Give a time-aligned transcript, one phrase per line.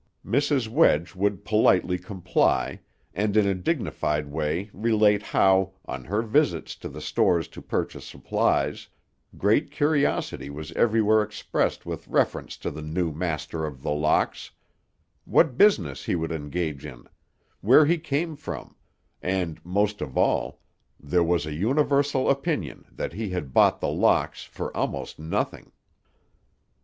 [0.25, 0.67] Mrs.
[0.67, 2.79] Wedge would politely comply,
[3.13, 8.03] and in a dignified way relate how, on her visits to the stores to purchase
[8.07, 8.87] supplies,
[9.37, 14.49] great curiosity was everywhere expressed with reference to the new master of The Locks,
[15.25, 17.07] what business he would engage in;
[17.59, 18.75] where he came from;
[19.21, 20.61] and, most of all,
[20.99, 25.71] there was a universal opinion that he had bought The Locks for almost nothing.